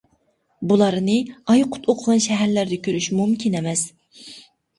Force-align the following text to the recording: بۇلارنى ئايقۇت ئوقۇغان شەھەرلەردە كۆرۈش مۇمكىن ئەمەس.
بۇلارنى 0.69 1.17
ئايقۇت 1.55 1.85
ئوقۇغان 1.93 2.23
شەھەرلەردە 2.27 2.81
كۆرۈش 2.89 3.11
مۇمكىن 3.21 3.61
ئەمەس. 3.61 3.87